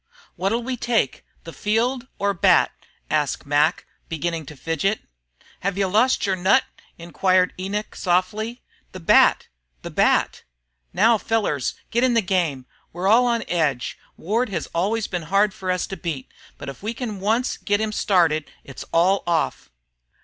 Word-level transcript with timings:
"What'll 0.35 0.63
we 0.63 0.77
take, 0.77 1.23
the 1.43 1.53
field 1.53 2.07
or 2.17 2.33
bat?" 2.33 2.71
asked 3.11 3.45
Mac, 3.45 3.85
beginning 4.09 4.47
to 4.47 4.55
fidget. 4.57 5.01
"Hev 5.59 5.77
you 5.77 5.85
lost 5.87 6.25
your 6.25 6.35
nut?" 6.35 6.63
Inquired 6.97 7.53
Enoch, 7.59 7.95
softly. 7.95 8.63
"Bat! 8.93 9.45
the 9.83 9.91
bat! 9.91 10.41
Now, 10.91 11.19
fellers, 11.19 11.75
git 11.91 12.03
in 12.03 12.15
the 12.15 12.23
game. 12.23 12.65
We're 12.91 13.07
all 13.07 13.27
on 13.27 13.43
edge. 13.47 13.99
Ward 14.17 14.49
has 14.49 14.65
always 14.73 15.05
been 15.05 15.29
hard 15.29 15.53
for 15.53 15.69
us 15.69 15.85
to 15.85 15.97
beat, 15.97 16.29
but 16.57 16.67
if 16.67 16.81
we 16.81 16.95
can 16.95 17.19
once 17.19 17.57
git 17.57 17.79
him 17.79 17.91
started 17.91 18.49
it's 18.63 18.83
all 18.91 19.21
off." 19.27 19.69